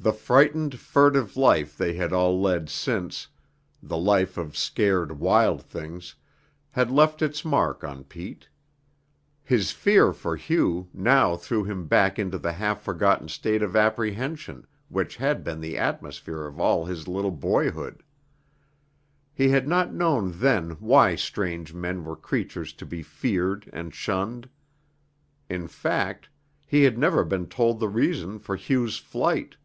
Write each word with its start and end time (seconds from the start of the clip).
The 0.00 0.12
frightened, 0.12 0.78
furtive 0.78 1.36
life 1.36 1.76
they 1.76 1.94
had 1.94 2.12
all 2.12 2.40
led 2.40 2.68
since 2.68 3.26
the 3.82 3.96
life 3.96 4.38
of 4.38 4.56
scared 4.56 5.18
wild 5.18 5.60
things 5.60 6.14
had 6.70 6.88
left 6.92 7.20
its 7.20 7.44
mark 7.44 7.82
on 7.82 8.04
Pete. 8.04 8.48
His 9.42 9.72
fear 9.72 10.12
for 10.12 10.36
Hugh 10.36 10.88
now 10.94 11.34
threw 11.34 11.64
him 11.64 11.88
back 11.88 12.16
into 12.16 12.38
the 12.38 12.52
half 12.52 12.80
forgotten 12.80 13.26
state 13.26 13.60
of 13.60 13.74
apprehension 13.74 14.68
which 14.88 15.16
had 15.16 15.42
been 15.42 15.60
the 15.60 15.76
atmosphere 15.76 16.46
of 16.46 16.60
all 16.60 16.84
his 16.84 17.08
little 17.08 17.32
boyhood. 17.32 18.04
He 19.34 19.48
had 19.48 19.66
not 19.66 19.92
known 19.92 20.38
then 20.38 20.70
why 20.78 21.16
strange 21.16 21.74
men 21.74 22.04
were 22.04 22.14
creatures 22.14 22.72
to 22.74 22.86
be 22.86 23.02
feared 23.02 23.68
and 23.72 23.92
shunned. 23.92 24.48
In 25.48 25.66
fact, 25.66 26.28
he 26.64 26.84
had 26.84 26.96
never 26.98 27.24
been 27.24 27.46
told 27.48 27.80
the 27.80 27.88
reason 27.88 28.38
for 28.38 28.54
Hugh's 28.56 28.96
flight. 28.98 29.56